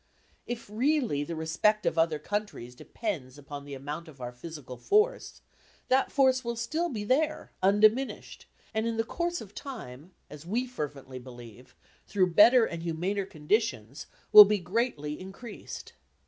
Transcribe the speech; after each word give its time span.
If 0.47 0.67
really 0.67 1.23
the 1.23 1.35
respect 1.35 1.85
of 1.85 1.95
other 1.95 2.17
countries 2.17 2.73
depends 2.73 3.37
upon 3.37 3.65
the 3.65 3.75
amount 3.75 4.07
of 4.07 4.19
our 4.19 4.31
physical 4.31 4.75
force, 4.77 5.43
that 5.89 6.11
force 6.11 6.43
will 6.43 6.55
still 6.55 6.89
be 6.89 7.03
there, 7.03 7.51
undiminished, 7.61 8.47
and 8.73 8.87
in 8.87 8.97
course 9.03 9.41
of 9.41 9.53
time, 9.53 10.13
as 10.27 10.43
we 10.43 10.65
fervently 10.65 11.19
believe, 11.19 11.75
through 12.07 12.33
better 12.33 12.65
and 12.65 12.81
humaner 12.81 13.29
conditions, 13.29 14.07
will 14.31 14.43
be 14.45 14.57
greatly 14.57 15.19
increased. 15.19 15.93